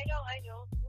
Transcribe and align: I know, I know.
I 0.00 0.04
know, 0.08 0.22
I 0.26 0.40
know. 0.46 0.79